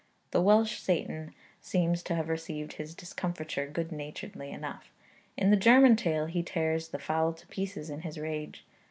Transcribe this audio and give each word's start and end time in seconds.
The 0.31 0.41
Welsh 0.41 0.79
Satan 0.79 1.31
seems 1.61 2.01
to 2.01 2.15
have 2.15 2.27
received 2.27 2.73
his 2.73 2.95
discomfiture 2.95 3.67
good 3.67 3.91
naturedly 3.91 4.49
enough; 4.49 4.91
in 5.37 5.51
the 5.51 5.55
German 5.55 5.95
tale 5.95 6.25
he 6.25 6.41
tears 6.41 6.87
the 6.87 6.97
fowl 6.97 7.33
to 7.33 7.45
pieces 7.45 7.91
in 7.91 8.01
his 8.01 8.17
rage. 8.17 8.65